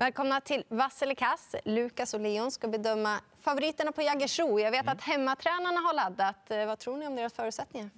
Välkomna 0.00 0.40
till 0.40 0.64
Vasselikas. 0.68 1.54
Lukas 1.64 2.14
och 2.14 2.20
Leon 2.20 2.50
ska 2.50 2.68
bedöma 2.68 3.20
favoriterna 3.40 3.92
på 3.92 4.02
Jägersro. 4.02 4.60
Jag 4.60 4.70
vet 4.70 4.88
att 4.88 5.00
hemmatränarna 5.00 5.80
har 5.80 5.94
laddat. 5.94 6.50
Eh, 6.50 6.66
Vad 6.66 6.78
tror 6.78 6.96
ni 6.96 7.06
om 7.06 7.16
deras 7.16 7.32
förutsättningar? 7.32 7.90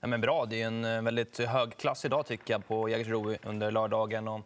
Ja, 0.00 0.06
men 0.06 0.20
bra, 0.20 0.46
det 0.46 0.62
är 0.62 0.66
en 0.66 0.84
eh, 0.84 1.02
väldigt 1.02 1.38
hög 1.38 1.76
klass 1.76 2.04
idag 2.04 2.26
tycker 2.26 2.54
jag 2.54 2.66
på 2.66 2.88
Jägersro 2.88 3.36
under 3.42 3.70
lördagen. 3.70 4.28
Och 4.28 4.40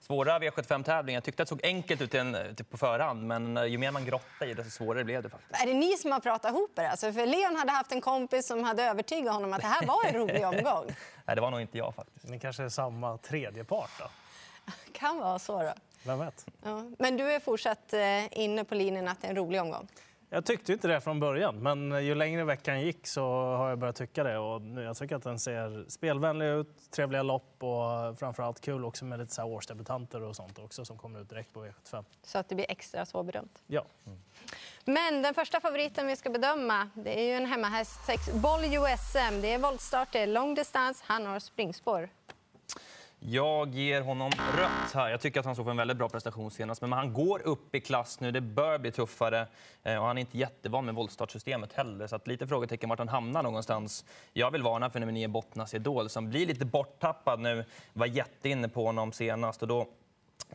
svåra 0.00 0.38
V75-tävlingar. 0.38 1.16
Jag 1.16 1.24
tyckte 1.24 1.42
att 1.42 1.48
det 1.48 1.50
såg 1.50 1.64
enkelt 1.64 2.00
ut 2.02 2.14
en- 2.14 2.54
typ 2.56 2.70
på 2.70 2.76
förhand, 2.78 3.22
men 3.26 3.56
eh, 3.56 3.64
ju 3.64 3.78
mer 3.78 3.90
man 3.90 4.04
grottade 4.04 4.50
i 4.50 4.54
det, 4.54 4.62
desto 4.62 4.84
svårare 4.84 5.04
blev 5.04 5.22
det 5.22 5.28
faktiskt. 5.30 5.62
Är 5.62 5.66
det 5.66 5.74
ni 5.74 5.96
som 5.96 6.12
har 6.12 6.20
pratat 6.20 6.50
ihop 6.50 6.78
er? 6.78 6.84
Alltså, 6.84 7.12
för 7.12 7.26
Leon 7.26 7.56
hade 7.56 7.72
haft 7.72 7.92
en 7.92 8.00
kompis 8.00 8.46
som 8.46 8.64
hade 8.64 8.82
övertygat 8.82 9.34
honom 9.34 9.52
att 9.52 9.60
det 9.60 9.66
här 9.66 9.86
var 9.86 10.04
en 10.04 10.14
rolig 10.14 10.46
omgång. 10.46 10.86
Nej, 11.24 11.36
det 11.36 11.40
var 11.42 11.50
nog 11.50 11.60
inte 11.60 11.78
jag 11.78 11.94
faktiskt. 11.94 12.28
Ni 12.28 12.38
kanske 12.40 12.62
är 12.62 12.68
samma 12.68 13.18
tredje 13.18 13.64
part 13.64 13.90
då? 13.98 14.04
kan 14.92 15.18
vara 15.18 15.38
så. 15.38 15.62
Då. 15.62 15.72
Vem 16.06 16.18
vet? 16.18 16.46
Ja. 16.62 16.84
Men 16.98 17.16
du 17.16 17.32
är 17.32 17.40
fortsatt 17.40 17.92
eh, 17.92 18.38
inne 18.38 18.64
på 18.64 18.74
linjen 18.74 19.08
att 19.08 19.20
det 19.20 19.26
är 19.26 19.30
en 19.30 19.36
rolig 19.36 19.60
omgång. 19.60 19.88
Jag 20.34 20.44
tyckte 20.44 20.72
inte 20.72 20.88
det 20.88 21.00
från 21.00 21.20
början, 21.20 21.62
men 21.62 22.04
ju 22.04 22.14
längre 22.14 22.44
veckan 22.44 22.80
gick 22.80 23.06
så 23.06 23.22
har 23.30 23.68
jag 23.68 23.78
börjat 23.78 23.96
tycka 23.96 24.24
det. 24.24 24.38
Och 24.38 24.62
nu, 24.62 24.82
jag 24.82 24.96
tycker 24.96 25.16
att 25.16 25.22
den 25.22 25.38
ser 25.38 25.84
spelvänlig 25.88 26.46
ut, 26.46 26.90
trevliga 26.90 27.22
lopp 27.22 27.62
och 27.62 28.18
framförallt 28.18 28.60
kul 28.60 28.84
också 28.84 29.04
med 29.04 29.18
lite 29.18 29.34
så 29.34 29.44
årsdebutanter 29.44 30.22
och 30.22 30.36
sånt 30.36 30.58
också 30.58 30.84
som 30.84 30.98
kommer 30.98 31.20
ut 31.20 31.28
direkt 31.28 31.52
på 31.52 31.64
V75. 31.64 32.04
Så 32.22 32.38
att 32.38 32.48
det 32.48 32.54
blir 32.54 32.70
extra 32.70 33.06
svårbedömt. 33.06 33.62
Ja. 33.66 33.84
Men 34.84 35.22
den 35.22 35.34
första 35.34 35.60
favoriten 35.60 36.06
vi 36.06 36.16
ska 36.16 36.30
bedöma 36.30 36.88
det 36.94 37.20
är 37.20 37.24
ju 37.24 37.32
en 37.32 37.46
hemmahäst, 37.46 38.06
sex 38.06 38.32
boll 38.32 38.64
USM. 38.64 39.40
Det 39.40 39.52
är 39.52 39.58
voltstart, 39.58 40.08
det 40.12 40.18
är 40.18 40.26
långdistans, 40.26 41.02
han 41.02 41.26
har 41.26 41.40
springspår. 41.40 42.08
Jag 43.26 43.74
ger 43.74 44.00
honom 44.00 44.30
rött 44.56 44.92
här. 44.94 45.10
Jag 45.10 45.20
tycker 45.20 45.40
att 45.40 45.46
han 45.46 45.56
såg 45.56 45.68
en 45.68 45.76
väldigt 45.76 45.96
bra 45.96 46.08
prestation 46.08 46.50
senast. 46.50 46.80
Men 46.80 46.92
han 46.92 47.12
går 47.12 47.46
upp 47.46 47.74
i 47.74 47.80
klass 47.80 48.20
nu. 48.20 48.30
Det 48.30 48.40
bör 48.40 48.78
bli 48.78 48.90
tuffare. 48.90 49.46
Eh, 49.82 49.96
och 49.96 50.06
han 50.06 50.18
är 50.18 50.20
inte 50.20 50.38
jättevan 50.38 50.84
med 50.84 50.94
voltstartsystemet 50.94 51.72
heller. 51.72 52.06
Så 52.06 52.16
att 52.16 52.26
lite 52.26 52.46
frågetecken 52.46 52.88
vart 52.88 52.98
han 52.98 53.08
hamnar 53.08 53.42
någonstans. 53.42 54.04
Jag 54.32 54.50
vill 54.50 54.62
varna 54.62 54.90
för 54.90 55.00
nummer 55.00 55.12
9 55.12 55.28
Bottnas 55.28 55.74
Idol 55.74 56.08
som 56.08 56.30
blir 56.30 56.46
lite 56.46 56.64
borttappad 56.64 57.40
nu. 57.40 57.64
Var 57.92 58.06
jätteinne 58.06 58.68
på 58.68 58.86
honom 58.86 59.12
senast. 59.12 59.62
Och 59.62 59.68
då 59.68 59.86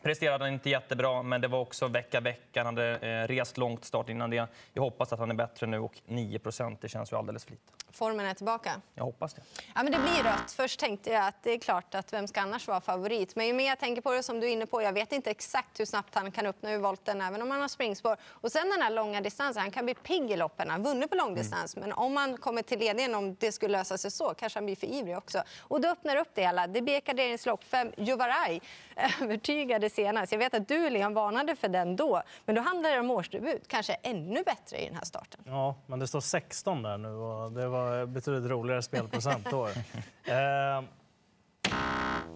presterade 0.02 0.44
han 0.44 0.52
inte 0.52 0.70
jättebra, 0.70 1.22
men 1.22 1.40
det 1.40 1.48
var 1.48 1.60
också 1.60 1.88
vecka 1.88 2.20
vecka. 2.20 2.64
Han 2.64 2.76
hade 2.76 2.96
eh, 2.96 3.28
rest 3.28 3.58
långt 3.58 3.84
start 3.84 4.08
innan 4.08 4.30
det. 4.30 4.48
Jag 4.72 4.82
hoppas 4.82 5.12
att 5.12 5.18
han 5.18 5.30
är 5.30 5.34
bättre 5.34 5.66
nu 5.66 5.78
och 5.78 6.00
9 6.06 6.40
det 6.80 6.88
känns 6.88 7.12
ju 7.12 7.16
alldeles 7.16 7.44
för 7.44 7.50
lite. 7.50 7.72
Formen 7.92 8.26
är 8.26 8.34
tillbaka. 8.34 8.80
Jag 8.94 9.04
hoppas 9.04 9.34
det. 9.34 9.42
Ja, 9.74 9.82
men 9.82 9.92
det 9.92 9.98
blir 9.98 10.22
rött. 10.22 10.52
Först 10.52 10.80
tänkte 10.80 11.10
jag 11.10 11.26
att 11.26 11.42
det 11.42 11.50
är 11.50 11.58
klart 11.58 11.94
att 11.94 12.12
vem 12.12 12.28
ska 12.28 12.40
annars 12.40 12.68
vara 12.68 12.80
favorit. 12.80 13.36
Men 13.36 13.46
ju 13.46 13.52
mer 13.52 13.66
jag 13.68 13.78
tänker 13.78 14.02
på 14.02 14.12
det 14.12 14.22
som 14.22 14.40
du 14.40 14.46
är 14.48 14.52
inne 14.52 14.66
på, 14.66 14.82
jag 14.82 14.92
vet 14.92 15.12
inte 15.12 15.30
exakt 15.30 15.80
hur 15.80 15.84
snabbt 15.84 16.14
han 16.14 16.30
kan 16.32 16.46
uppnå 16.46 16.70
ur 16.70 16.78
volten 16.78 17.20
även 17.20 17.42
om 17.42 17.50
han 17.50 17.60
har 17.60 17.68
springspår. 17.68 18.16
Och 18.24 18.52
sen 18.52 18.70
den 18.70 18.82
här 18.82 18.90
långa 18.90 19.20
distansen, 19.20 19.62
han 19.62 19.70
kan 19.70 19.84
bli 19.84 19.94
pigg 19.94 20.30
i 20.30 20.36
loppen. 20.36 20.70
Han 20.70 20.82
vunnit 20.82 21.10
på 21.10 21.16
långdistans. 21.16 21.76
Men 21.76 21.92
om 21.92 22.16
han 22.16 22.36
kommer 22.36 22.62
till 22.62 22.78
ledningen, 22.78 23.14
om 23.14 23.34
det 23.40 23.52
skulle 23.52 23.78
lösa 23.78 23.98
sig 23.98 24.10
så, 24.10 24.34
kanske 24.34 24.56
han 24.56 24.64
blir 24.66 24.76
för 24.76 24.86
ivrig 24.86 25.16
också. 25.16 25.42
Och 25.60 25.80
då 25.80 25.88
öppnar 25.88 26.16
upp 26.16 26.28
det 26.34 26.42
hela. 26.42 26.66
Det 26.66 26.82
blir 26.82 27.00
garderingslopp. 27.00 27.64
Fem 27.64 27.92
Juvaraj 27.96 28.60
övertygade 29.22 29.90
senast. 29.90 30.32
Jag 30.32 30.38
vet 30.38 30.54
att 30.54 30.68
du, 30.68 30.90
Leon, 30.90 31.14
varnade 31.14 31.56
för 31.56 31.68
den 31.68 31.96
då. 31.96 32.22
Men 32.44 32.54
då 32.54 32.60
handlar 32.62 32.90
det 32.90 33.00
om 33.00 33.10
årsdebut. 33.10 33.68
Kanske 33.68 33.92
ännu 33.92 34.42
bättre 34.42 34.78
i 34.82 34.86
den 34.86 34.94
här 34.94 35.04
starten. 35.04 35.40
ja, 35.46 35.74
men 35.86 35.98
det 35.98 36.06
står 36.06 36.20
16 36.20 36.82
där 36.82 36.98
nu 36.98 37.08
och 37.08 37.52
det 37.52 37.68
var 37.68 37.79
betydligt 38.06 38.50
roligare 38.50 38.82
spelprocent 38.82 39.50
då. 39.50 39.66
eh, 40.24 40.82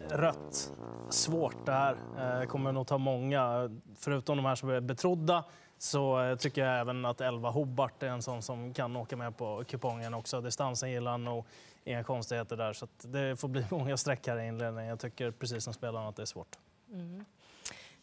rött. 0.08 0.72
Svårt 1.10 1.66
det 1.66 1.72
här. 1.72 1.96
Eh, 2.18 2.46
kommer 2.46 2.72
nog 2.72 2.86
ta 2.86 2.98
många. 2.98 3.70
Förutom 3.98 4.36
de 4.36 4.46
här 4.46 4.54
som 4.54 4.68
är 4.68 4.80
betrodda 4.80 5.44
så 5.78 6.22
eh, 6.22 6.36
tycker 6.36 6.64
jag 6.64 6.80
även 6.80 7.04
att 7.04 7.20
11 7.20 7.50
Hobart 7.50 8.02
är 8.02 8.06
en 8.06 8.22
sån 8.22 8.42
som 8.42 8.74
kan 8.74 8.96
åka 8.96 9.16
med 9.16 9.36
på 9.36 9.64
kupongen 9.64 10.14
också. 10.14 10.40
Distansen 10.40 10.90
gillar 10.90 11.10
han 11.10 11.24
nog. 11.24 11.44
Inga 11.84 12.04
konstigheter 12.04 12.56
där. 12.56 12.72
Så 12.72 12.84
att 12.84 13.12
det 13.12 13.36
får 13.36 13.48
bli 13.48 13.66
många 13.70 13.96
streck 13.96 14.26
här 14.26 14.40
i 14.40 14.46
inledningen. 14.46 14.88
Jag 14.88 15.00
tycker 15.00 15.30
precis 15.30 15.64
som 15.64 15.74
spelarna 15.74 16.08
att 16.08 16.16
det 16.16 16.22
är 16.22 16.26
svårt. 16.26 16.58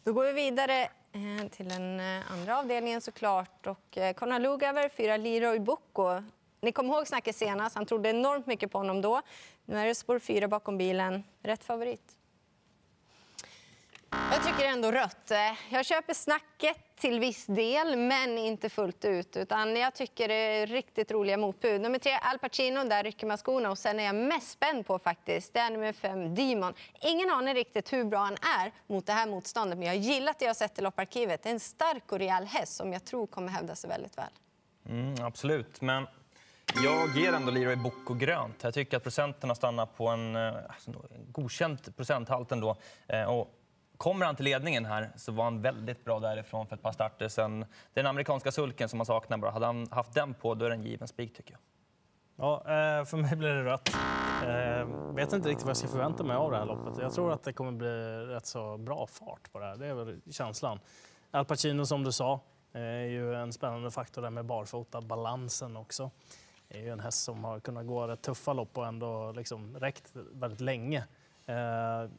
Då 0.04 0.12
går 0.12 0.24
vi 0.24 0.32
vidare 0.32 0.82
eh, 1.12 1.48
till 1.50 1.68
den 1.68 2.00
eh, 2.00 2.32
andra 2.32 2.58
avdelningen 2.58 3.00
såklart. 3.00 3.66
Och 3.66 3.98
Conor 4.16 4.38
Lugauer, 4.38 4.88
fyra 4.88 5.16
Leroy 5.16 5.58
Bocco. 5.58 6.22
Ni 6.62 6.72
kommer 6.72 6.94
ihåg 6.94 7.06
snacket 7.06 7.36
senast. 7.36 7.76
Han 7.76 7.86
trodde 7.86 8.10
enormt 8.10 8.46
mycket 8.46 8.70
på 8.72 8.78
honom 8.78 9.00
då. 9.00 9.22
Nu 9.64 9.78
är 9.78 9.86
det 9.86 9.94
spår 9.94 10.18
fyra 10.18 10.48
bakom 10.48 10.78
bilen. 10.78 11.24
Rätt 11.42 11.64
favorit. 11.64 12.16
Jag 14.10 14.44
tycker 14.44 14.64
ändå 14.64 14.92
rött. 14.92 15.32
Jag 15.70 15.84
köper 15.86 16.14
snacket 16.14 16.96
till 16.96 17.20
viss 17.20 17.46
del, 17.46 17.96
men 17.96 18.38
inte 18.38 18.68
fullt 18.68 19.04
ut. 19.04 19.36
Utan 19.36 19.76
jag 19.76 19.94
tycker 19.94 20.28
det 20.28 20.34
är 20.34 20.66
riktigt 20.66 21.10
roliga 21.10 21.36
motbud. 21.36 21.80
Nummer 21.80 21.98
tre, 21.98 22.12
Al 22.22 22.38
Pacino, 22.38 22.84
där 22.84 23.02
rycker 23.02 23.26
man 23.26 23.38
skorna. 23.38 23.70
Och 23.70 23.78
sen 23.78 24.00
är 24.00 24.04
jag 24.04 24.14
mest 24.14 24.50
spänd 24.50 24.86
på 24.86 24.98
faktiskt, 24.98 25.54
det 25.54 25.60
är 25.60 25.70
nummer 25.70 25.92
fem, 25.92 26.34
Demon. 26.34 26.74
Ingen 27.00 27.30
aning 27.30 27.54
riktigt 27.54 27.92
hur 27.92 28.04
bra 28.04 28.18
han 28.18 28.36
är 28.60 28.72
mot 28.86 29.06
det 29.06 29.12
här 29.12 29.26
motståndet, 29.26 29.78
men 29.78 29.86
jag 29.86 29.94
har 29.94 30.00
gillat 30.00 30.38
det 30.38 30.44
jag 30.44 30.50
har 30.50 30.54
sett 30.54 30.78
i 30.78 30.82
lopparkivet. 30.82 31.42
Det 31.42 31.48
är 31.48 31.54
en 31.54 31.60
stark 31.60 32.12
och 32.12 32.18
rejäl 32.18 32.44
häst 32.44 32.76
som 32.76 32.92
jag 32.92 33.04
tror 33.04 33.26
kommer 33.26 33.48
hävda 33.48 33.74
sig 33.74 33.90
väldigt 33.90 34.18
väl. 34.18 34.30
Mm, 34.88 35.14
absolut, 35.24 35.80
men 35.80 36.06
jag 36.84 37.16
ger 37.16 37.32
ändå 37.32 37.50
Leroy 37.50 37.76
Boko 37.76 38.14
grönt. 38.14 38.62
Jag 38.62 38.74
tycker 38.74 38.96
att 38.96 39.02
procenten 39.02 39.50
har 39.50 39.54
stannat 39.54 39.96
på 39.96 40.08
en, 40.08 40.36
eh, 40.36 40.54
alltså, 40.68 40.90
en 40.90 41.32
godkänd 41.32 41.96
procenthalt 41.96 42.52
ändå. 42.52 42.76
Eh, 43.06 43.22
Och 43.24 43.58
kommer 43.96 44.26
han 44.26 44.36
till 44.36 44.44
ledningen 44.44 44.84
här 44.84 45.10
så 45.16 45.32
var 45.32 45.44
han 45.44 45.62
väldigt 45.62 46.04
bra 46.04 46.20
därifrån 46.20 46.66
för 46.66 46.76
ett 46.76 46.82
par 46.82 46.92
starter 46.92 47.28
sen. 47.28 47.64
Den 47.94 48.06
amerikanska 48.06 48.52
sulken 48.52 48.88
som 48.88 48.96
man 48.96 49.06
saknar 49.06 49.38
bara. 49.38 49.50
Hade 49.50 49.66
han 49.66 49.88
haft 49.90 50.14
den 50.14 50.34
på 50.34 50.54
då 50.54 50.64
är 50.64 50.68
det 50.68 50.74
en 50.76 50.82
given 50.82 51.08
spik 51.08 51.36
tycker 51.36 51.52
jag. 51.52 51.60
Ja, 52.36 52.56
eh, 52.58 53.04
för 53.04 53.16
mig 53.16 53.36
blir 53.36 53.48
det 53.48 53.64
rött. 53.64 53.90
Jag 54.46 55.14
vet 55.14 55.32
inte 55.32 55.48
riktigt 55.48 55.64
vad 55.64 55.70
jag 55.70 55.76
ska 55.76 55.88
förvänta 55.88 56.24
mig 56.24 56.36
av 56.36 56.50
det 56.50 56.56
här 56.56 56.64
loppet. 56.66 56.98
Jag 57.02 57.12
tror 57.12 57.32
att 57.32 57.42
det 57.42 57.52
kommer 57.52 57.72
bli 57.72 57.88
rätt 58.26 58.46
så 58.46 58.78
bra 58.78 59.06
fart 59.06 59.52
på 59.52 59.58
det 59.58 59.64
här. 59.64 59.76
Det 59.76 59.86
är 59.86 59.94
väl 59.94 60.20
känslan. 60.30 60.80
Al 61.30 61.44
Pacino 61.44 61.86
som 61.86 62.04
du 62.04 62.12
sa 62.12 62.40
är 62.72 63.04
ju 63.04 63.34
en 63.34 63.52
spännande 63.52 63.90
faktor 63.90 64.22
där 64.22 64.30
med 64.30 64.44
barfota. 64.44 65.00
Balansen 65.00 65.76
också. 65.76 66.10
Det 66.72 66.78
är 66.78 66.82
ju 66.82 66.90
en 66.90 67.00
häst 67.00 67.22
som 67.22 67.44
har 67.44 67.60
kunnat 67.60 67.86
gå 67.86 68.08
rätt 68.08 68.22
tuffa 68.22 68.52
lopp 68.52 68.78
och 68.78 68.86
ändå 68.86 69.32
liksom 69.32 69.78
räckt 69.78 70.12
väldigt 70.14 70.60
länge. 70.60 71.04
Eh, 71.46 72.10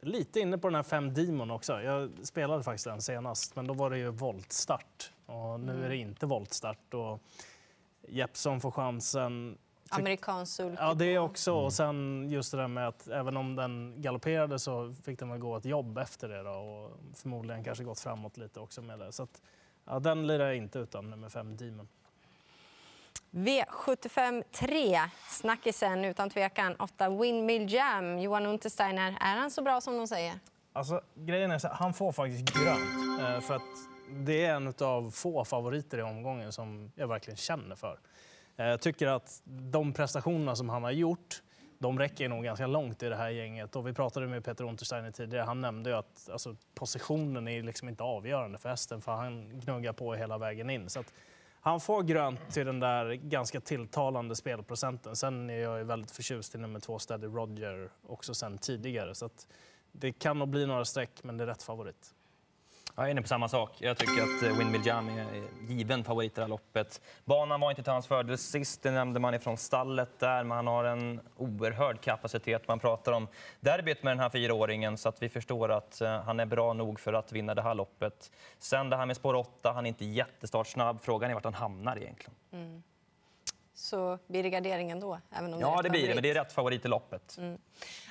lite 0.00 0.40
inne 0.40 0.58
på 0.58 0.68
den 0.68 0.74
här 0.74 0.82
fem 0.82 1.14
Demon 1.14 1.50
också. 1.50 1.82
Jag 1.82 2.10
spelade 2.22 2.62
faktiskt 2.62 2.84
den 2.84 3.02
senast, 3.02 3.56
men 3.56 3.66
då 3.66 3.74
var 3.74 3.90
det 3.90 3.98
ju 3.98 4.10
voltstart. 4.10 5.12
Och 5.26 5.60
nu 5.60 5.84
är 5.84 5.88
det 5.88 5.96
inte 5.96 6.26
voltstart. 6.26 6.94
Och 6.94 7.20
Jeppson 8.08 8.60
får 8.60 8.70
chansen. 8.70 9.58
Amerikansk 9.90 10.56
sulk. 10.56 10.78
Ja, 10.78 10.94
det 10.94 11.18
också. 11.18 11.52
Och 11.52 11.72
sen 11.72 12.26
just 12.30 12.52
det 12.52 12.58
där 12.58 12.68
med 12.68 12.88
att 12.88 13.08
även 13.08 13.36
om 13.36 13.56
den 13.56 13.94
galopperade 14.02 14.58
så 14.58 14.94
fick 15.04 15.18
den 15.18 15.30
väl 15.30 15.38
gå 15.38 15.56
ett 15.56 15.64
jobb 15.64 15.98
efter 15.98 16.28
det 16.28 16.42
då, 16.42 16.50
och 16.50 16.98
förmodligen 17.14 17.64
kanske 17.64 17.84
gått 17.84 18.00
framåt 18.00 18.36
lite 18.36 18.60
också 18.60 18.82
med 18.82 18.98
det. 18.98 19.12
Så 19.12 19.22
att, 19.22 19.42
ja, 19.84 19.98
den 19.98 20.26
lirar 20.26 20.46
jag 20.46 20.56
inte 20.56 20.78
utan 20.78 21.10
nummer 21.10 21.28
fem 21.28 21.56
Demon. 21.56 21.88
V75 23.30 24.44
3, 24.52 25.00
snackisen 25.28 26.04
utan 26.04 26.30
tvekan. 26.30 26.76
8 26.76 27.08
Windmill 27.10 27.72
Jam. 27.72 28.18
Johan 28.18 28.46
Untersteiner, 28.46 29.16
är 29.20 29.36
han 29.36 29.50
så 29.50 29.62
bra 29.62 29.80
som 29.80 29.96
de 29.96 30.06
säger? 30.06 30.34
Alltså, 30.72 31.00
grejen 31.14 31.50
är 31.50 31.58
så 31.58 31.68
han 31.68 31.94
får 31.94 32.12
faktiskt 32.12 32.54
grönt. 32.54 33.20
Eh, 33.20 33.40
för 33.40 33.56
att 33.56 33.62
det 34.10 34.44
är 34.44 34.54
en 34.54 34.74
av 34.80 35.10
få 35.10 35.44
favoriter 35.44 35.98
i 35.98 36.02
omgången 36.02 36.52
som 36.52 36.92
jag 36.94 37.08
verkligen 37.08 37.36
känner 37.36 37.76
för. 37.76 37.98
Eh, 38.56 38.66
jag 38.66 38.80
tycker 38.80 39.06
att 39.06 39.42
de 39.44 39.92
prestationerna 39.92 40.56
som 40.56 40.68
han 40.68 40.82
har 40.82 40.90
gjort, 40.90 41.42
de 41.78 41.98
räcker 41.98 42.28
nog 42.28 42.44
ganska 42.44 42.66
långt 42.66 43.02
i 43.02 43.08
det 43.08 43.16
här 43.16 43.30
gänget. 43.30 43.76
Och 43.76 43.86
vi 43.86 43.92
pratade 43.92 44.26
med 44.26 44.44
Peter 44.44 44.64
Untersteiner 44.64 45.10
tidigare. 45.10 45.44
Han 45.44 45.60
nämnde 45.60 45.90
ju 45.90 45.96
att 45.96 46.28
alltså, 46.32 46.56
positionen 46.74 47.48
är 47.48 47.62
liksom 47.62 47.88
inte 47.88 48.02
avgörande 48.02 48.58
för 48.58 48.68
hästen 48.68 49.00
för 49.00 49.12
han 49.12 49.60
gnuggar 49.60 49.92
på 49.92 50.14
hela 50.14 50.38
vägen 50.38 50.70
in. 50.70 50.90
Så 50.90 51.00
att 51.00 51.12
han 51.60 51.80
får 51.80 52.02
grönt 52.02 52.50
till 52.50 52.66
den 52.66 52.80
där 52.80 53.12
ganska 53.12 53.60
tilltalande 53.60 54.36
spelprocenten. 54.36 55.16
Sen 55.16 55.50
är 55.50 55.58
jag 55.58 55.78
ju 55.78 55.84
väldigt 55.84 56.10
förtjust 56.10 56.54
i 56.54 56.58
nummer 56.58 56.80
två 56.80 56.98
Steady 56.98 57.26
Roger 57.26 57.90
också 58.06 58.34
sen 58.34 58.58
tidigare. 58.58 59.14
Så 59.14 59.26
att 59.26 59.46
det 59.92 60.12
kan 60.12 60.38
nog 60.38 60.48
bli 60.48 60.66
några 60.66 60.84
streck, 60.84 61.22
men 61.22 61.36
det 61.36 61.44
är 61.44 61.46
rätt 61.46 61.62
favorit. 61.62 62.14
Jag 63.00 63.06
är 63.06 63.10
inne 63.10 63.22
på 63.22 63.28
samma 63.28 63.48
sak. 63.48 63.72
Jag 63.78 63.98
tycker 63.98 64.22
att 64.22 64.42
eh, 64.42 64.58
Windmill 64.58 64.86
Jam 64.86 65.08
är 65.08 65.26
given 65.68 66.04
favorit 66.04 66.32
i 66.32 66.34
det 66.34 66.40
här 66.40 66.48
loppet. 66.48 67.00
Banan 67.24 67.60
var 67.60 67.70
inte 67.70 67.82
till 67.82 67.92
hans 67.92 68.06
fördel 68.06 68.38
sist, 68.38 68.82
det 68.82 68.90
nämnde 68.90 69.20
man 69.20 69.34
ifrån 69.34 69.56
stallet 69.56 70.18
där, 70.18 70.44
men 70.44 70.56
han 70.56 70.66
har 70.66 70.84
en 70.84 71.20
oerhörd 71.36 72.00
kapacitet. 72.00 72.68
Man 72.68 72.78
pratar 72.78 73.12
om 73.12 73.28
derbyt 73.60 74.02
med 74.02 74.10
den 74.10 74.20
här 74.20 74.30
fyraåringen 74.30 74.98
så 74.98 75.08
att 75.08 75.22
vi 75.22 75.28
förstår 75.28 75.72
att 75.72 76.00
eh, 76.00 76.22
han 76.22 76.40
är 76.40 76.46
bra 76.46 76.72
nog 76.72 77.00
för 77.00 77.12
att 77.12 77.32
vinna 77.32 77.54
det 77.54 77.62
här 77.62 77.74
loppet. 77.74 78.32
Sen 78.58 78.90
det 78.90 78.96
här 78.96 79.06
med 79.06 79.16
spår 79.16 79.34
8, 79.34 79.72
han 79.72 79.86
är 79.86 79.88
inte 79.88 80.04
jättestartsnabb. 80.04 81.00
Frågan 81.02 81.30
är 81.30 81.34
vart 81.34 81.44
han 81.44 81.54
hamnar 81.54 81.96
egentligen. 81.96 82.34
Mm 82.52 82.82
så 83.80 84.18
blir 84.26 84.42
det 84.42 84.50
gardering 84.50 84.90
ändå. 84.90 85.18
Även 85.32 85.54
om 85.54 85.60
Ja, 85.60 85.76
det, 85.76 85.82
det 85.82 85.90
blir 85.90 86.08
det, 86.08 86.14
men 86.14 86.22
det 86.22 86.30
är 86.30 86.34
rätt 86.34 86.52
favorit 86.52 86.84
i 86.84 86.88
loppet. 86.88 87.36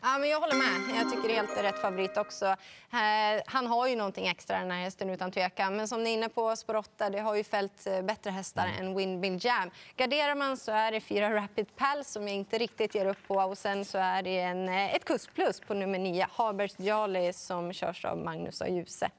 Ja, 0.02 0.18
men 0.18 0.30
jag 0.30 0.40
håller 0.40 0.56
med. 0.56 0.98
Jag 0.98 1.12
tycker 1.12 1.28
det 1.28 1.34
är 1.34 1.36
helt 1.36 1.64
rätt 1.64 1.82
favorit 1.82 2.18
också. 2.18 2.46
Eh, 2.46 3.42
han 3.46 3.68
har 3.68 3.88
ju 3.88 3.96
någonting 3.96 4.28
extra 4.28 4.60
den 4.60 4.72
här 4.72 4.84
hästen 4.84 5.10
utan 5.10 5.32
tvekan. 5.32 5.76
Men 5.76 5.88
som 5.88 6.04
ni 6.04 6.10
är 6.10 6.14
inne 6.14 6.30
på, 6.30 6.56
spår 6.56 6.76
8, 6.76 7.10
det 7.10 7.20
har 7.20 7.36
ju 7.36 7.44
fällt 7.44 7.88
eh, 7.88 8.02
bättre 8.02 8.30
hästar 8.30 8.68
än 8.80 8.96
Windmill 8.96 9.46
Jam. 9.46 9.72
Garderar 9.96 10.36
man 10.36 10.58
så 10.58 10.72
är 10.72 10.92
det 10.92 11.02
fyra 11.02 11.36
Rapid 11.36 11.76
Pal 11.76 12.06
som 12.06 12.28
jag 12.28 12.36
inte 12.36 12.58
riktigt 12.58 12.96
ger 12.96 13.06
upp 13.06 13.28
på. 13.28 13.36
Och 13.36 13.58
sen 13.58 13.86
så 13.86 13.98
är 13.98 14.24
det 14.24 14.40
en, 14.40 14.70
eh, 14.70 14.96
ett 14.96 15.06
kustplus 15.06 15.60
på 15.60 15.74
nummer 15.74 16.00
9, 16.00 16.28
Habers 16.32 16.80
Jolly 16.80 17.34
som 17.34 17.74
körs 17.74 18.06
av 18.06 18.18
Magnus 18.18 18.62
A. 18.62 18.68
Djuse. 18.68 19.10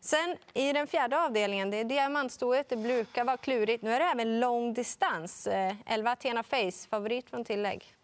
Sen 0.00 0.36
i 0.54 0.72
den 0.72 0.86
fjärde 0.86 1.24
avdelningen, 1.24 1.70
det 1.70 1.76
är 1.76 1.84
diamantstoet, 1.84 2.68
det 2.68 2.76
brukar 2.76 3.24
vara 3.24 3.36
klurigt. 3.36 3.82
Nu 3.82 3.92
är 3.92 3.98
det 3.98 4.04
även 4.04 4.40
lång 4.40 4.74
distans. 4.74 5.46
Eh, 5.46 5.74
11 5.86 6.10
Athena 6.10 6.42
Face, 6.42 6.88
favorit 6.90 7.30
från 7.30 7.44
tillägg. 7.44 7.94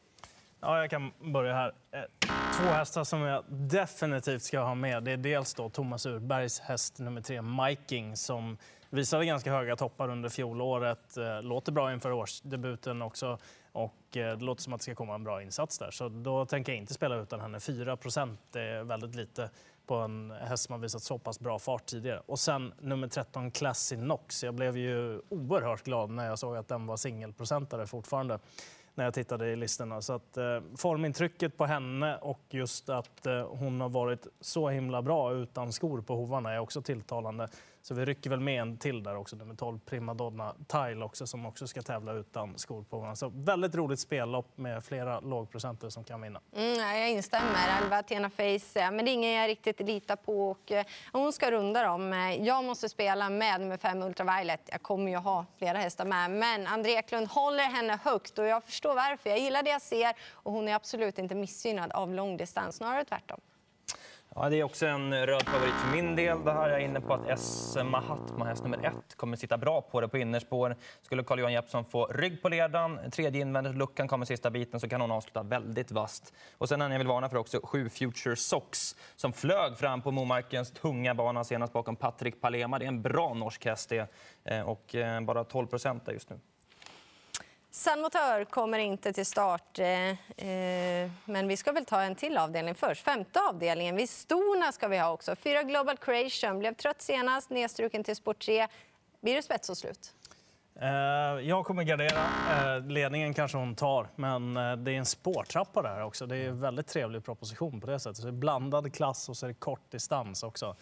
Ja, 0.61 0.81
jag 0.81 0.91
kan 0.91 1.12
börja 1.32 1.55
här. 1.55 1.75
Eh, 1.93 2.00
två 2.56 2.64
hästar 2.64 3.05
som 3.05 3.20
jag 3.20 3.44
definitivt 3.49 4.43
ska 4.43 4.61
ha 4.61 4.75
med. 4.75 5.05
Det 5.05 5.11
är 5.11 5.17
dels 5.17 5.55
då 5.55 5.69
Thomas 5.70 6.06
Urbergs 6.06 6.61
häst 6.61 6.99
nummer 6.99 7.20
tre, 7.20 7.43
Miking, 7.43 8.17
som 8.17 8.58
visade 8.91 9.26
ganska 9.26 9.52
höga 9.52 9.76
toppar 9.76 10.11
under 10.11 10.29
fjolåret. 10.29 11.17
Eh, 11.17 11.43
låter 11.43 11.73
bra 11.73 11.93
inför 11.93 12.12
årsdebuten 12.12 13.02
också. 13.02 13.38
Och 13.73 13.94
det 14.11 14.35
låter 14.35 14.62
som 14.62 14.73
att 14.73 14.81
det 14.81 14.85
ska 14.85 14.94
komma 14.94 15.14
en 15.14 15.25
bra 15.25 15.43
insats 15.43 15.79
där. 15.79 15.91
Så 15.91 16.08
då 16.08 16.46
tänker 16.46 16.73
jag 16.73 16.79
inte 16.79 16.94
spela 16.94 17.17
utan 17.17 17.41
henne. 17.41 17.61
4 17.61 17.93
är 17.93 18.85
väldigt 18.85 19.14
lite 19.14 19.50
på 19.86 19.94
en 19.94 20.31
häst 20.31 20.64
som 20.64 20.72
har 20.72 20.81
visat 20.81 21.02
så 21.02 21.19
pass 21.19 21.40
bra 21.40 21.58
fart 21.58 21.86
tidigare. 21.86 22.22
Och 22.26 22.38
sen 22.38 22.72
nummer 22.81 23.08
13, 23.08 23.50
Classy 23.50 23.96
Knox. 23.96 24.44
Jag 24.44 24.54
blev 24.54 24.76
ju 24.76 25.20
oerhört 25.28 25.82
glad 25.82 26.10
när 26.10 26.26
jag 26.26 26.38
såg 26.38 26.56
att 26.56 26.69
den 26.69 26.86
var 26.86 26.96
singelprocentare 26.96 27.86
fortfarande 27.86 28.38
när 28.94 29.04
jag 29.04 29.14
tittade 29.14 29.46
i 29.46 29.56
listorna. 29.56 30.00
Så 30.00 30.12
att, 30.12 30.36
eh, 30.36 30.60
formintrycket 30.76 31.56
på 31.56 31.66
henne 31.66 32.16
och 32.16 32.40
just 32.50 32.88
att 32.88 33.26
eh, 33.26 33.46
hon 33.46 33.81
har 33.81 33.88
varit 33.88 34.26
så 34.40 34.69
himla 34.69 35.02
bra 35.02 35.32
utan 35.32 35.72
skor 35.72 36.00
på 36.00 36.14
hovarna 36.16 36.52
är 36.52 36.58
också 36.58 36.82
tilltalande. 36.82 37.48
Så 37.86 37.94
vi 37.94 38.04
rycker 38.04 38.31
väl 38.31 38.40
med 38.40 38.62
en 38.62 38.76
till 38.76 39.02
där 39.02 39.16
också, 39.16 39.36
nummer 39.36 39.54
12, 39.54 39.78
Primadonna 39.78 40.54
Tile 40.69 41.04
också, 41.04 41.26
som 41.26 41.46
också 41.46 41.66
ska 41.66 41.82
tävla 41.82 42.12
utan 42.12 42.58
skor 42.58 42.82
på. 42.82 43.12
Så 43.14 43.32
väldigt 43.34 43.75
roligt 43.75 44.00
spellopp 44.00 44.58
med 44.58 44.84
flera 44.84 45.20
lågprocenter 45.20 45.88
som 45.88 46.04
kan 46.04 46.20
vinna. 46.20 46.40
Mm, 46.56 46.78
ja, 46.78 46.96
jag 46.96 47.10
instämmer. 47.10 47.69
Alva 47.82 47.98
Athena 47.98 48.31
Face, 48.31 48.90
men 48.90 49.04
det 49.04 49.10
är 49.10 49.12
ingen 49.12 49.31
jag 49.31 49.48
riktigt 49.48 49.81
litar 49.81 50.16
på. 50.16 50.50
Och, 50.50 50.72
eh, 50.72 50.86
hon 51.12 51.32
ska 51.32 51.50
runda 51.50 51.82
dem. 51.82 52.12
Eh, 52.12 52.44
jag 52.44 52.64
måste 52.64 52.88
spela 52.88 53.31
med 53.31 53.60
nummer 53.60 53.76
5 53.76 54.02
Ultraviolet. 54.02 54.69
Jag 54.72 54.82
kommer 54.82 55.10
ju 55.10 55.16
ha 55.16 55.46
flera 55.58 55.78
hästar 55.78 56.04
med. 56.04 56.31
Men 56.31 56.66
André 56.66 56.92
Eklund 56.92 57.28
håller 57.28 57.64
henne 57.64 57.98
högt 58.02 58.38
och 58.38 58.46
jag 58.46 58.64
förstår 58.64 58.94
varför. 58.94 59.31
Jag 59.31 59.38
gillar 59.38 59.62
det 59.62 59.70
jag 59.70 59.82
ser 59.82 60.12
och 60.32 60.52
hon 60.52 60.69
är 60.69 60.75
absolut 60.75 61.19
inte 61.19 61.34
missgynnad 61.34 61.92
av 61.92 62.14
långdistans. 62.14 62.76
Snarare 62.76 63.04
tvärtom. 63.04 63.40
Ja, 64.36 64.48
det 64.48 64.60
är 64.60 64.64
också 64.64 64.86
en 64.86 65.26
röd 65.26 65.42
favorit 65.42 65.75
för 65.75 65.92
min 65.92 66.16
del. 66.16 66.44
Det 66.44 66.52
här 66.52 66.69
är 66.69 66.72
jag 66.72 66.82
inne 66.82 67.00
på 67.00 67.14
att 67.14 67.28
S. 67.28 67.76
Mahatma, 67.84 68.44
häst 68.44 68.62
nummer 68.62 68.86
ett, 68.86 69.16
kommer 69.16 69.36
sitta 69.36 69.58
bra 69.58 69.81
på 69.81 70.00
det 70.00 70.08
på 70.08 70.19
innerspår. 70.19 70.76
Skulle 71.02 71.22
Carl-Johan 71.22 71.52
Jeppsson 71.52 71.84
få 71.84 72.06
rygg 72.06 72.42
på 72.42 72.48
ledan, 72.48 72.98
tredje 73.10 73.40
invändigt 73.40 73.75
luckan 73.76 74.08
kommer 74.08 74.26
sista 74.26 74.50
biten 74.50 74.81
så 74.81 74.88
kan 74.88 75.00
hon 75.00 75.10
avsluta 75.10 75.42
väldigt 75.42 75.92
vast. 75.92 76.32
Och 76.58 76.69
sen 76.69 76.82
en 76.82 76.92
jag 76.92 76.98
vill 76.98 77.06
varna 77.06 77.28
för 77.28 77.36
också, 77.36 77.60
7 77.62 77.88
Future 77.88 78.36
Socks 78.36 78.96
som 79.16 79.32
flög 79.32 79.76
fram 79.76 80.02
på 80.02 80.10
Momarkens 80.10 80.70
tunga 80.70 81.14
bana 81.14 81.44
senast 81.44 81.72
bakom 81.72 81.96
Patrik 81.96 82.40
Palema. 82.40 82.78
Det 82.78 82.84
är 82.84 82.88
en 82.88 83.02
bra 83.02 83.34
norsk 83.34 83.64
häst 83.64 83.88
det 83.88 84.12
eh, 84.44 84.60
och 84.60 84.94
eh, 84.94 85.20
bara 85.20 85.44
12 85.44 85.66
procent 85.66 86.06
där 86.06 86.12
just 86.12 86.31
nu. 86.31 86.38
San 87.76 88.00
Motör 88.00 88.44
kommer 88.44 88.79
inte 88.79 89.12
till 89.12 89.26
start, 89.26 89.79
eh, 89.79 90.11
eh, 90.49 91.11
men 91.25 91.49
vi 91.49 91.56
ska 91.56 91.73
väl 91.73 91.85
ta 91.85 92.03
en 92.03 92.15
till 92.15 92.38
avdelning 92.38 92.75
först. 92.75 93.05
Femte 93.05 93.41
avdelningen, 93.41 93.97
vid 93.97 94.11
storna 94.11 94.73
ska 94.73 94.88
vi 94.88 94.99
ha 94.99 95.11
också. 95.12 95.37
Fyra 95.37 95.62
Global 95.62 95.97
Creation, 95.97 96.59
blev 96.59 96.75
trött 96.75 97.03
senast, 97.03 97.50
nedstruken 97.50 98.05
till 98.05 98.17
sport 98.17 98.38
3. 98.44 98.69
Blir 99.23 99.35
det 99.35 99.43
spets 99.43 99.71
och 99.71 99.76
slut? 99.76 100.15
Eh, 100.81 100.88
Jag 101.49 101.65
kommer 101.65 101.82
gardera. 101.82 102.23
Eh, 102.50 102.87
Ledningen 102.87 103.35
kanske 103.35 103.59
hon 103.59 103.75
tar, 103.75 104.09
men 104.17 104.56
eh, 104.56 104.77
det 104.77 104.93
är 104.93 104.99
en 104.99 105.06
spårtrappa 105.06 105.82
där 105.82 106.03
också. 106.03 106.27
Det 106.27 106.37
är 106.37 106.49
en 106.49 106.61
väldigt 106.61 106.87
trevlig 106.87 107.25
proposition 107.25 107.81
på 107.81 107.87
det 107.87 108.00
sättet. 108.00 108.17
Så 108.17 108.23
det 108.23 108.29
är 108.29 108.32
blandad 108.32 108.94
klass 108.94 109.29
och 109.29 109.37
så 109.37 109.47
är 109.47 109.49
det 109.49 109.55
kort 109.55 109.91
distans 109.91 110.43
också. 110.43 110.77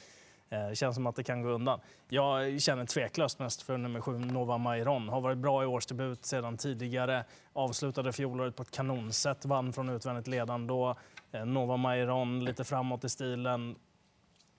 Eh, 0.52 0.69
Det 0.69 0.76
känns 0.76 0.94
som 0.94 1.06
att 1.06 1.16
det 1.16 1.25
kan 1.25 1.43
gå 1.43 1.49
undan. 1.49 1.81
Jag 2.08 2.60
känner 2.62 2.87
tveklöst 2.87 3.38
mest 3.38 3.62
för 3.62 3.78
nummer 3.78 4.00
sju, 4.00 4.19
Nova 4.19 4.58
Mairon. 4.58 5.08
Har 5.08 5.20
varit 5.20 5.38
bra 5.38 5.62
i 5.62 5.66
årsdebut 5.66 6.25
sedan 6.25 6.56
tidigare. 6.56 7.25
Avslutade 7.52 8.12
fjolåret 8.12 8.56
på 8.56 8.62
ett 8.62 8.70
kanonsätt, 8.70 9.44
vann 9.44 9.72
från 9.72 9.88
utvändigt 9.88 10.26
ledan 10.26 10.66
då. 10.66 10.96
Eh, 11.32 11.44
Nova 11.44 11.76
Mairon 11.76 12.44
lite 12.44 12.64
framåt 12.64 13.04
i 13.04 13.08
stilen. 13.08 13.76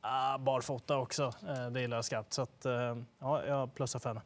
Ah, 0.01 0.37
barfota 0.37 0.97
också, 0.97 1.23
Eh, 1.47 1.69
det 1.71 1.81
gillar 1.81 1.97
jag 1.97 2.05
skarpt. 2.05 2.33
Så 2.33 2.41
att, 2.41 2.65
eh, 2.65 2.97
ja, 3.19 3.45
jag 3.45 3.75
plussar 3.75 3.99
för 3.99 4.09
henne. 4.09 4.21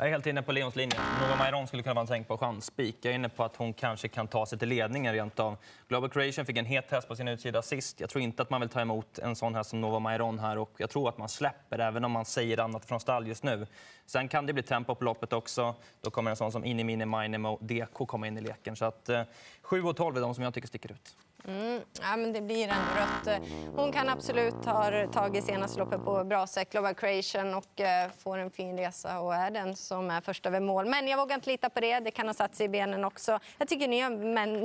Jag 0.00 0.06
är 0.06 0.10
helt 0.10 0.26
inne 0.26 0.42
på 0.42 0.52
Leons 0.52 0.76
linje. 0.76 0.96
Nova 1.20 1.36
Mairon 1.36 1.66
skulle 1.66 1.82
kunna 1.82 1.94
vara 1.94 2.00
en 2.00 2.06
tänkbar 2.06 2.36
chansspik. 2.36 2.96
Jag 3.02 3.10
är 3.10 3.14
inne 3.14 3.28
på 3.28 3.44
att 3.44 3.56
hon 3.56 3.72
kanske 3.72 4.08
kan 4.08 4.28
ta 4.28 4.46
sig 4.46 4.58
till 4.58 4.68
ledningen 4.68 5.12
rent 5.12 5.40
av. 5.40 5.56
Global 5.88 6.10
Creation 6.10 6.46
fick 6.46 6.56
en 6.56 6.64
het 6.64 6.90
häst 6.90 7.08
på 7.08 7.16
sin 7.16 7.28
utsida 7.28 7.62
sist. 7.62 8.00
Jag 8.00 8.10
tror 8.10 8.22
inte 8.22 8.42
att 8.42 8.50
man 8.50 8.60
vill 8.60 8.70
ta 8.70 8.80
emot 8.80 9.18
en 9.18 9.36
sån 9.36 9.54
häst 9.54 9.70
som 9.70 9.80
Nova 9.80 9.98
Mairon 9.98 10.38
här 10.38 10.58
och 10.58 10.70
jag 10.76 10.90
tror 10.90 11.08
att 11.08 11.18
man 11.18 11.28
släpper 11.28 11.78
även 11.78 12.04
om 12.04 12.12
man 12.12 12.24
säger 12.24 12.60
annat 12.60 12.84
från 12.84 13.00
stall 13.00 13.26
just 13.26 13.42
nu. 13.42 13.66
Sen 14.06 14.28
kan 14.28 14.46
det 14.46 14.52
bli 14.52 14.62
tempo 14.62 14.94
på 14.94 15.04
loppet 15.04 15.32
också. 15.32 15.74
Då 16.00 16.10
kommer 16.10 16.30
en 16.30 16.36
sån 16.36 16.52
som 16.52 16.64
Inimini 16.64 17.06
Minimo 17.06 17.58
DK 17.60 17.94
komma 17.94 18.26
in 18.26 18.38
i 18.38 18.40
leken. 18.40 18.76
Så 18.76 18.84
att 18.84 19.08
eh, 19.08 19.22
7 19.62 19.82
och 19.82 19.96
12 19.96 20.16
är 20.16 20.20
de 20.20 20.34
som 20.34 20.44
jag 20.44 20.54
tycker 20.54 20.68
sticker 20.68 20.92
ut. 20.92 21.16
Mm, 21.44 21.82
ja, 22.00 22.16
men 22.16 22.32
det 22.32 22.40
blir 22.40 22.68
ändå 22.68 22.90
rött. 22.96 23.42
Hon 23.76 23.92
kan 23.92 24.08
absolut 24.08 24.54
ta 24.64 25.06
tag 25.12 25.36
i 25.36 25.42
senaste 25.42 25.78
loppet 25.78 26.04
på 26.04 26.24
bra 26.24 26.46
sätt, 26.46 26.70
Global 26.70 26.94
Creation, 26.94 27.54
och 27.54 27.80
eh, 27.80 28.10
får 28.18 28.38
en 28.38 28.50
fin 28.50 28.76
resa 28.78 29.20
och 29.20 29.34
är 29.34 29.50
den 29.50 29.76
som 29.76 30.10
är 30.10 30.20
först 30.20 30.46
över 30.46 30.60
mål. 30.60 30.86
Men 30.86 31.08
jag 31.08 31.18
vågar 31.18 31.34
inte 31.34 31.50
lita 31.50 31.70
på 31.70 31.80
det. 31.80 32.00
Det 32.00 32.10
kan 32.10 32.26
ha 32.26 32.34
satt 32.34 32.54
sig 32.54 32.66
i 32.66 32.68
benen 32.68 33.04
också. 33.04 33.38
Jag 33.58 33.68
tycker 33.68 33.88
ni 33.88 34.00
har 34.00 34.10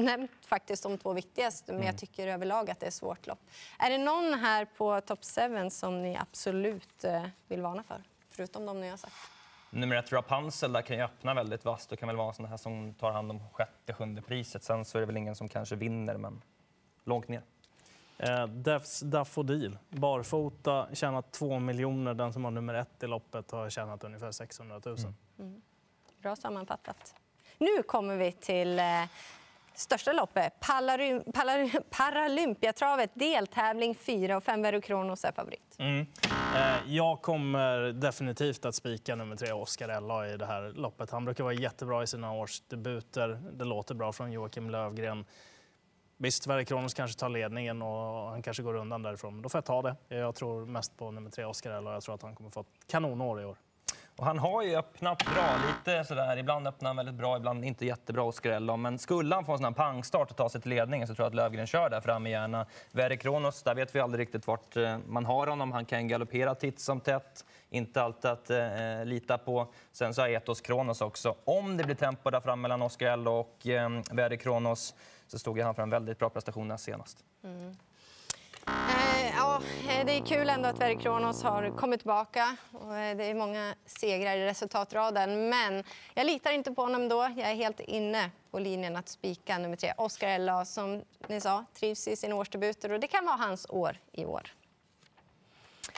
nämnt 0.01 0.31
faktiskt 0.45 0.83
de 0.83 0.97
två 0.97 1.13
viktigaste, 1.13 1.73
men 1.73 1.83
jag 1.83 1.97
tycker 1.97 2.27
överlag 2.27 2.69
att 2.69 2.79
det 2.79 2.85
är 2.87 2.91
svårt 2.91 3.27
lopp. 3.27 3.39
Är 3.79 3.89
det 3.89 3.97
någon 3.97 4.33
här 4.33 4.65
på 4.65 5.01
top 5.01 5.19
7 5.63 5.69
som 5.69 6.01
ni 6.01 6.17
absolut 6.17 7.03
eh, 7.03 7.23
vill 7.47 7.61
varna 7.61 7.83
för? 7.83 8.03
Förutom 8.29 8.65
de 8.65 8.81
ni 8.81 8.89
har 8.89 8.97
sagt. 8.97 9.13
Nummer 9.69 9.95
ett 9.95 10.11
Rapunzel 10.11 10.73
där 10.73 10.81
kan 10.81 10.97
ju 10.97 11.03
öppna 11.03 11.33
väldigt 11.33 11.65
vasst 11.65 11.91
och 11.91 11.99
kan 11.99 12.07
väl 12.07 12.15
vara 12.15 12.27
en 12.27 12.33
sån 12.33 12.45
här 12.45 12.57
som 12.57 12.93
tar 12.93 13.11
hand 13.11 13.31
om 13.31 13.39
sjätte, 13.53 13.93
sjunde 13.93 14.21
priset. 14.21 14.63
Sen 14.63 14.85
så 14.85 14.97
är 14.97 14.99
det 14.99 15.05
väl 15.05 15.17
ingen 15.17 15.35
som 15.35 15.49
kanske 15.49 15.75
vinner, 15.75 16.17
men 16.17 16.41
långt 17.03 17.27
ner. 17.27 17.41
Eh, 18.17 18.47
Defs 18.47 18.99
Daffodil, 18.99 19.77
barfota, 19.89 20.87
tjänat 20.93 21.31
2 21.31 21.59
miljoner. 21.59 22.13
Den 22.13 22.33
som 22.33 22.43
har 22.43 22.51
nummer 22.51 22.73
ett 22.73 23.03
i 23.03 23.07
loppet 23.07 23.51
har 23.51 23.69
tjänat 23.69 24.03
ungefär 24.03 24.31
600 24.31 24.81
000. 24.85 24.97
Bra 26.21 26.35
sammanfattat. 26.35 27.15
Nu 27.57 27.83
kommer 27.83 28.17
vi 28.17 28.31
till 28.31 28.79
eh, 28.79 28.85
största 29.73 30.13
loppet, 30.13 30.53
Palary- 30.59 31.23
Palary- 31.33 31.83
Paralympiatravet, 31.89 33.11
deltävling 33.13 33.95
4 33.95 34.37
och 34.37 34.43
5 34.43 34.61
Vero 34.61 34.81
Kronos 34.81 35.25
är 35.25 35.31
favorit. 35.31 35.75
Mm. 35.77 36.05
Eh, 36.55 36.75
jag 36.93 37.21
kommer 37.21 37.79
definitivt 37.91 38.65
att 38.65 38.75
spika 38.75 39.15
nummer 39.15 39.35
tre, 39.35 39.51
Oscar 39.51 39.89
Ella, 39.89 40.27
i 40.29 40.37
det 40.37 40.45
här 40.45 40.71
loppet. 40.75 41.11
Han 41.11 41.25
brukar 41.25 41.43
vara 41.43 41.53
jättebra 41.53 42.03
i 42.03 42.07
sina 42.07 42.33
årsdebuter. 42.33 43.41
Det 43.53 43.65
låter 43.65 43.95
bra 43.95 44.11
från 44.11 44.31
Joakim 44.31 44.69
Lövgren. 44.69 45.25
Visst, 46.23 46.47
Verre 46.47 46.65
Kronos 46.65 46.93
kanske 46.93 47.19
tar 47.19 47.29
ledningen 47.29 47.81
och 47.81 48.29
han 48.29 48.41
kanske 48.41 48.63
går 48.63 48.75
undan 48.75 49.03
därifrån. 49.03 49.41
Då 49.41 49.49
får 49.49 49.57
jag 49.57 49.65
ta 49.65 49.81
det. 49.81 49.95
Jag 50.07 50.35
tror 50.35 50.65
mest 50.65 50.97
på 50.97 51.11
nummer 51.11 51.29
tre, 51.29 51.45
Oscar 51.45 51.87
och 51.87 51.93
Jag 51.93 52.03
tror 52.03 52.15
att 52.15 52.21
han 52.21 52.35
kommer 52.35 52.49
få 52.49 52.59
ett 52.59 52.67
kanonår 52.87 53.41
i 53.41 53.45
år. 53.45 53.57
Och 54.15 54.25
han 54.25 54.39
har 54.39 54.63
ju 54.63 54.75
öppnat 54.75 55.25
bra, 55.25 55.55
lite 55.67 56.03
sådär. 56.03 56.37
Ibland 56.37 56.67
öppnar 56.67 56.89
han 56.89 56.97
väldigt 56.97 57.15
bra, 57.15 57.37
ibland 57.37 57.65
inte 57.65 57.85
jättebra 57.85 58.23
Oscar 58.23 58.49
skrälla. 58.49 58.77
Men 58.77 58.99
skulle 58.99 59.35
han 59.35 59.45
få 59.45 59.51
en 59.51 59.57
sån 59.57 59.65
här 59.65 59.71
pangstart 59.71 60.31
och 60.31 60.37
ta 60.37 60.49
sig 60.49 60.61
till 60.61 60.69
ledningen 60.69 61.07
så 61.07 61.15
tror 61.15 61.25
jag 61.25 61.29
att 61.29 61.35
Lövgren 61.35 61.67
kör 61.67 61.89
där 61.89 62.01
framme 62.01 62.29
gärna. 62.29 62.65
Verre 62.91 63.17
Kronos, 63.17 63.63
där 63.63 63.75
vet 63.75 63.95
vi 63.95 63.99
aldrig 63.99 64.21
riktigt 64.21 64.47
vart 64.47 64.77
eh, 64.77 64.97
man 65.07 65.25
har 65.25 65.47
honom. 65.47 65.71
Han 65.71 65.85
kan 65.85 66.07
galoppera 66.07 66.55
titt 66.55 66.79
som 66.79 66.99
tätt. 66.99 67.45
Inte 67.69 68.01
alltid 68.01 68.31
att 68.31 68.49
eh, 68.49 69.05
lita 69.05 69.37
på. 69.37 69.67
Sen 69.91 70.13
så 70.13 70.21
har 70.21 70.29
Etos 70.29 70.61
Kronos 70.61 71.01
också. 71.01 71.35
Om 71.43 71.77
det 71.77 71.83
blir 71.83 71.95
tempo 71.95 72.29
där 72.29 72.41
framme 72.41 72.61
mellan 72.61 72.81
Oscar 72.81 73.05
L 73.05 73.27
och 73.27 73.67
eh, 73.67 73.89
Verre 74.11 74.37
Kronos 74.37 74.95
så 75.27 75.39
stod 75.39 75.57
ju 75.57 75.63
han 75.63 75.75
för 75.75 75.83
en 75.83 75.89
väldigt 75.89 76.19
bra 76.19 76.29
prestation 76.29 76.67
näst 76.67 76.83
senast. 76.83 77.23
Mm. 77.43 77.75
Eh, 78.67 79.35
ja, 79.37 79.61
eh, 79.89 80.05
det 80.05 80.11
är 80.11 80.25
kul 80.25 80.49
ändå 80.49 80.69
att 80.69 80.79
Verre 80.79 80.95
Kronos 80.95 81.43
har 81.43 81.77
kommit 81.77 81.99
tillbaka. 81.99 82.57
Och 82.71 82.97
eh, 82.97 83.17
det 83.17 83.23
är 83.23 83.33
många 83.33 83.75
segrar 83.85 84.37
i 84.37 84.45
resultatraden, 84.45 85.49
men 85.49 85.83
jag 86.13 86.25
litar 86.25 86.51
inte 86.51 86.71
på 86.71 86.81
honom 86.81 87.09
då. 87.09 87.29
Jag 87.37 87.51
är 87.51 87.55
helt 87.55 87.79
inne 87.79 88.31
på 88.51 88.59
linjen 88.59 88.95
att 88.95 89.09
spika 89.09 89.57
nummer 89.57 89.75
tre, 89.75 89.93
Oscar 89.97 90.27
Ella, 90.27 90.65
som 90.65 91.01
ni 91.27 91.41
sa 91.41 91.65
trivs 91.73 92.07
i 92.07 92.15
sin 92.15 92.33
årsdebuter 92.33 92.91
och 92.91 92.99
det 92.99 93.07
kan 93.07 93.25
vara 93.25 93.35
hans 93.35 93.65
år 93.69 93.97
i 94.11 94.25
år. 94.25 94.53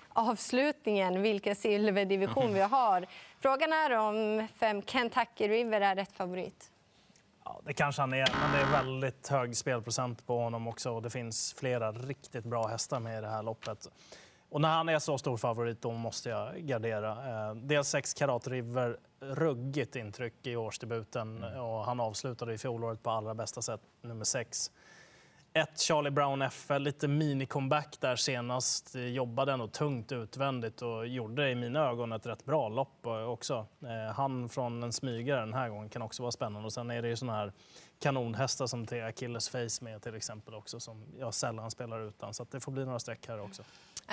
Avslutningen, 0.09 1.21
vilken 1.21 1.55
silverdivision 1.55 2.53
vi 2.53 2.61
har. 2.61 3.05
Frågan 3.39 3.73
är 3.73 3.91
om 3.91 4.47
fem 4.55 4.81
Kentucky 4.81 5.47
River 5.47 5.81
är 5.81 5.95
rätt 5.95 6.11
favorit. 6.11 6.71
Ja, 7.45 7.61
det 7.65 7.73
kanske 7.73 8.01
han 8.01 8.13
är, 8.13 8.27
men 8.41 8.51
det 8.51 8.57
är 8.57 8.71
väldigt 8.71 9.27
hög 9.27 9.57
spelprocent 9.57 10.27
på 10.27 10.39
honom 10.39 10.67
också. 10.67 10.91
Och 10.91 11.01
det 11.01 11.09
finns 11.09 11.53
flera 11.53 11.91
riktigt 11.91 12.45
bra 12.45 12.67
hästar 12.67 12.99
med 12.99 13.17
i 13.17 13.21
det 13.21 13.29
här 13.29 13.43
loppet. 13.43 13.89
Och 14.49 14.61
när 14.61 14.69
han 14.69 14.89
är 14.89 14.99
så 14.99 15.17
stor 15.17 15.37
favorit 15.37 15.81
då 15.81 15.91
måste 15.91 16.29
jag 16.29 16.55
gardera. 16.57 17.11
Eh, 17.11 17.55
dels 17.55 17.87
6 17.87 18.13
Karat 18.13 18.47
River, 18.47 18.97
ruggigt 19.19 19.95
intryck 19.95 20.47
i 20.47 20.55
årsdebuten 20.55 21.43
och 21.43 21.85
han 21.85 21.99
avslutade 21.99 22.53
i 22.53 22.57
fjolåret 22.57 23.03
på 23.03 23.09
allra 23.09 23.33
bästa 23.33 23.61
sätt, 23.61 23.81
nummer 24.01 24.25
6. 24.25 24.71
Ett 25.59 25.79
Charlie 25.79 26.11
Brown 26.11 26.49
FL, 26.49 26.77
lite 26.77 27.07
mini-comeback 27.07 27.97
där 27.99 28.15
senast. 28.15 28.95
Eh, 28.95 29.01
jobbade 29.01 29.51
ändå 29.51 29.67
tungt 29.67 30.11
utvändigt 30.11 30.81
och 30.81 31.07
gjorde 31.07 31.49
i 31.49 31.55
mina 31.55 31.79
ögon 31.79 32.11
ett 32.11 32.25
rätt 32.25 32.45
bra 32.45 32.69
lopp 32.69 33.05
eh, 33.05 33.29
också. 33.29 33.65
Eh, 33.83 34.13
han 34.15 34.49
från 34.49 34.83
en 34.83 34.93
smygare 34.93 35.39
den 35.39 35.53
här 35.53 35.69
gången 35.69 35.89
kan 35.89 36.01
också 36.01 36.23
vara 36.23 36.31
spännande. 36.31 36.65
Och 36.65 36.73
sen 36.73 36.91
är 36.91 37.01
det 37.01 37.07
ju 37.07 37.15
såna 37.15 37.33
här 37.33 37.53
kanonhästar 37.99 38.67
som 38.67 38.85
till 38.85 39.03
Achilles 39.03 39.49
Face 39.49 39.81
med 39.81 40.01
till 40.01 40.15
exempel 40.15 40.53
också 40.53 40.79
som 40.79 41.03
jag 41.19 41.33
sällan 41.33 41.71
spelar 41.71 42.07
utan. 42.07 42.33
Så 42.33 42.43
att 42.43 42.51
det 42.51 42.59
får 42.59 42.71
bli 42.71 42.85
några 42.85 42.99
streck 42.99 43.27
här 43.27 43.41
också. 43.41 43.63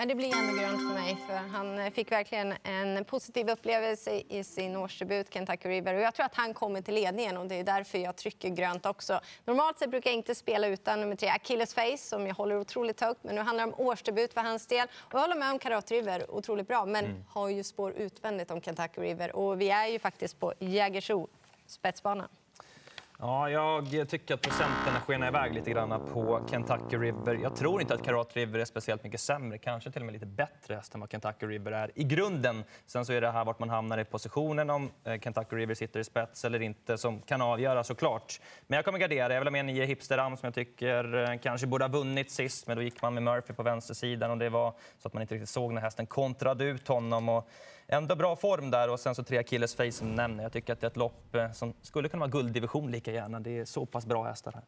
Det 0.07 0.15
blir 0.15 0.37
ändå 0.37 0.63
grönt 0.63 0.79
för 0.79 1.01
mig. 1.01 1.19
För 1.27 1.35
han 1.35 1.93
fick 1.93 2.13
verkligen 2.13 2.55
en 2.63 3.05
positiv 3.05 3.51
upplevelse 3.51 4.23
i 4.29 4.45
sin 4.45 4.77
årsdebut, 4.77 5.35
Kentucky 5.35 5.69
River. 5.69 5.95
Och 5.95 6.01
jag 6.01 6.15
tror 6.15 6.27
att 6.27 6.35
han 6.35 6.55
kommer 6.55 6.83
till 6.83 6.95
ledningen 6.95 7.37
och 7.37 7.47
det 7.47 7.55
är 7.55 7.65
därför 7.65 7.99
jag 7.99 8.17
trycker 8.17 8.49
grönt 8.49 8.87
också. 8.87 9.21
Normalt 9.45 9.79
sett 9.79 9.91
brukar 9.91 10.11
jag 10.11 10.17
inte 10.17 10.35
spela 10.35 10.67
utan 10.67 11.01
nummer 11.01 11.17
tre, 11.17 11.29
Achilles 11.29 11.75
Face, 11.75 11.99
som 11.99 12.27
jag 12.27 12.35
håller 12.35 12.57
otroligt 12.59 13.01
högt. 13.01 13.25
Men 13.25 13.35
nu 13.35 13.41
handlar 13.41 13.67
det 13.67 13.73
om 13.73 13.87
årsdebut 13.87 14.35
för 14.35 14.41
hans 14.41 14.67
del. 14.67 14.89
Och 14.95 15.15
jag 15.15 15.21
håller 15.21 15.37
med 15.37 15.51
om 15.51 15.59
Karat 15.59 15.91
River, 15.91 16.31
otroligt 16.31 16.69
bra. 16.69 16.87
Men 16.87 17.25
har 17.29 17.49
ju 17.49 17.65
spår 17.65 17.93
utvändigt 17.93 18.51
om 18.51 18.61
Kentucky 18.61 19.01
River. 19.01 19.37
Och 19.37 19.61
vi 19.61 19.71
är 19.71 19.87
ju 19.87 19.99
faktiskt 19.99 20.41
på 20.41 20.53
Jägersro, 20.59 21.29
spetsbanan. 21.67 22.29
Ja, 23.25 23.51
jag 23.51 24.09
tycker 24.09 24.35
att 24.35 24.41
procenten 24.41 24.95
skenar 25.07 25.29
iväg 25.29 25.55
lite 25.55 25.71
grann 25.71 26.07
på 26.13 26.47
Kentucky 26.51 26.97
River. 26.97 27.39
Jag 27.43 27.57
tror 27.57 27.81
inte 27.81 27.95
att 27.95 28.05
Karat 28.05 28.37
River 28.37 28.59
är 28.59 28.65
speciellt 28.65 29.05
mycket 29.05 29.21
sämre, 29.21 29.59
kanske 29.59 29.91
till 29.91 30.03
och 30.03 30.07
med 30.07 30.13
lite 30.13 30.27
bättre 30.27 30.75
häst 30.75 30.95
än 30.95 31.01
vad 31.01 31.11
Kentucky 31.11 31.47
River 31.47 31.73
är 31.73 31.91
i 31.95 32.05
grunden. 32.05 32.65
Sen 32.87 33.05
så 33.05 33.13
är 33.13 33.21
det 33.21 33.31
här 33.31 33.45
vart 33.45 33.59
man 33.59 33.71
hamnar 33.71 33.99
i 33.99 34.05
positionen, 34.05 34.71
om 34.71 34.91
eh, 35.05 35.21
Kentucky 35.21 35.57
River 35.57 35.75
sitter 35.75 36.01
i 36.01 36.05
spets 36.05 36.45
eller 36.45 36.63
inte, 36.63 36.99
som 36.99 37.21
kan 37.21 37.43
avgöra 37.43 37.85
såklart. 37.85 38.41
Men 38.67 38.77
jag 38.77 38.85
kommer 38.85 38.99
gardera. 38.99 39.33
Jag 39.33 39.41
vill 39.41 39.47
ha 39.47 39.53
med 39.53 39.65
nio 39.65 39.85
Hipsteram 39.85 40.37
som 40.37 40.47
jag 40.47 40.55
tycker 40.55 41.31
eh, 41.31 41.39
kanske 41.39 41.67
borde 41.67 41.85
ha 41.85 41.91
vunnit 41.91 42.31
sist, 42.31 42.67
men 42.67 42.77
då 42.77 42.83
gick 42.83 43.03
man 43.03 43.15
med 43.15 43.23
Murphy 43.23 43.55
på 43.55 43.63
vänstersidan 43.63 44.31
och 44.31 44.39
det 44.39 44.49
var 44.49 44.75
så 44.99 45.09
att 45.09 45.15
man 45.15 45.23
inte 45.23 45.35
riktigt 45.35 45.51
såg 45.51 45.73
när 45.73 45.81
hästen 45.81 46.07
kontrade 46.07 46.65
ut 46.65 46.89
honom. 46.89 47.29
Och 47.29 47.49
ändå 47.87 48.17
bra 48.17 48.37
form 48.37 48.71
där 48.71 48.91
och 48.91 49.01
sen 49.01 49.15
så 49.15 49.25
tre 49.25 49.39
Achilles 49.39 49.75
Face 49.75 49.93
som 49.93 50.15
nämner. 50.15 50.43
Jag 50.43 50.53
tycker 50.53 50.73
att 50.73 50.81
det 50.81 50.87
är 50.87 50.91
ett 50.91 50.97
lopp 50.97 51.35
eh, 51.35 51.53
som 51.53 51.75
skulle 51.83 52.09
kunna 52.09 52.21
vara 52.21 52.31
gulddivision 52.31 52.91
lika 52.91 53.13
gärna. 53.13 53.41
Det 53.41 53.59
är 53.59 53.65
så 53.65 53.87
pass 53.87 54.07
bra 54.07 54.25
hästar 54.25 54.53
här. 54.53 54.63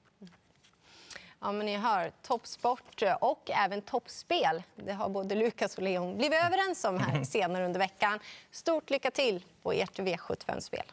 Ja, 1.41 1.53
men 1.53 1.67
ni 1.67 1.77
hör, 1.77 2.13
toppsport 2.23 3.03
och 3.21 3.51
även 3.51 3.83
toppspel. 3.83 4.63
Det 4.77 4.93
har 4.93 5.09
både 5.09 5.35
Lukas 5.35 5.77
och 5.77 5.83
Leon 5.83 6.19
blivit 6.19 6.45
överens 6.45 6.85
om 6.85 6.99
här 6.99 7.25
senare 7.25 7.65
under 7.67 7.81
veckan. 7.81 8.19
Stort 8.51 8.91
lycka 8.91 9.11
till 9.11 9.45
på 9.63 9.73
ert 9.73 9.99
V75-spel. 9.99 10.85